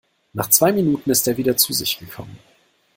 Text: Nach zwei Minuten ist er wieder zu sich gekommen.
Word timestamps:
Nach 0.33 0.49
zwei 0.49 0.71
Minuten 0.71 1.11
ist 1.11 1.27
er 1.27 1.37
wieder 1.37 1.55
zu 1.57 1.73
sich 1.73 1.99
gekommen. 1.99 2.39